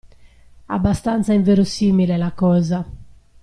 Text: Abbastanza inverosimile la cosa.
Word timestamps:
Abbastanza 0.77 1.31
inverosimile 1.35 2.17
la 2.17 2.31
cosa. 2.31 2.79